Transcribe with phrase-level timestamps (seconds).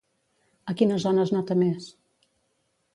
[0.73, 1.95] A quina zona es nota més?